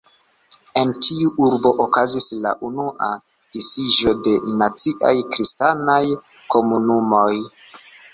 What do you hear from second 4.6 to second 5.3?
naciaj